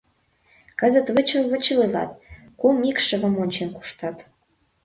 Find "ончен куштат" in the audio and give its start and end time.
3.43-4.17